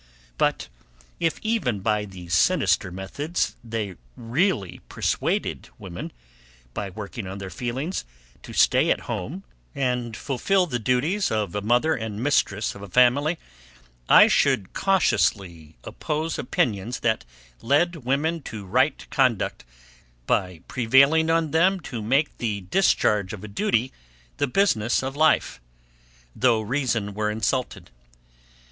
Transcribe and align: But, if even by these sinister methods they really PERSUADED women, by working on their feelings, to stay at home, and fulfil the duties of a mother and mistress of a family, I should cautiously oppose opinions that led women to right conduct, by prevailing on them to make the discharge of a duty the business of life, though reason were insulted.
But, 0.39 0.67
if 1.19 1.37
even 1.43 1.81
by 1.81 2.05
these 2.05 2.33
sinister 2.33 2.89
methods 2.91 3.55
they 3.63 3.97
really 4.17 4.81
PERSUADED 4.89 5.69
women, 5.77 6.11
by 6.73 6.89
working 6.89 7.27
on 7.27 7.37
their 7.37 7.51
feelings, 7.51 8.03
to 8.41 8.51
stay 8.51 8.89
at 8.89 9.01
home, 9.01 9.43
and 9.75 10.17
fulfil 10.17 10.65
the 10.65 10.79
duties 10.79 11.29
of 11.29 11.53
a 11.53 11.61
mother 11.61 11.93
and 11.93 12.19
mistress 12.23 12.73
of 12.73 12.81
a 12.81 12.89
family, 12.89 13.37
I 14.09 14.27
should 14.27 14.73
cautiously 14.73 15.77
oppose 15.83 16.39
opinions 16.39 17.01
that 17.01 17.23
led 17.61 17.97
women 17.97 18.41
to 18.41 18.65
right 18.65 19.07
conduct, 19.11 19.65
by 20.25 20.61
prevailing 20.67 21.29
on 21.29 21.51
them 21.51 21.79
to 21.81 22.01
make 22.01 22.35
the 22.39 22.61
discharge 22.71 23.33
of 23.33 23.43
a 23.43 23.47
duty 23.47 23.91
the 24.37 24.47
business 24.47 25.03
of 25.03 25.15
life, 25.15 25.61
though 26.35 26.59
reason 26.59 27.13
were 27.13 27.29
insulted. 27.29 27.91